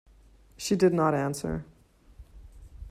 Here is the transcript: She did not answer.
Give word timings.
She 0.57 0.75
did 0.75 0.95
not 0.95 1.13
answer. 1.13 1.63